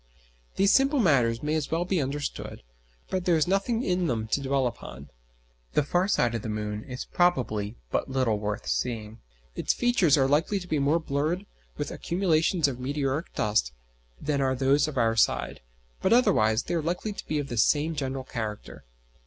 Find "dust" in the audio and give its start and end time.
13.35-13.73